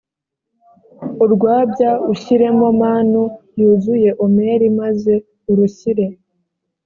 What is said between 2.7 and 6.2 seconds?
manu yuzuye omeri maze urushyire